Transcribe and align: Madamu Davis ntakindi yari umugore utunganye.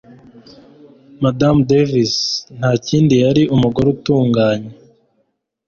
Madamu 1.23 1.59
Davis 1.69 2.13
ntakindi 2.57 3.13
yari 3.23 3.43
umugore 3.55 3.87
utunganye. 3.95 4.71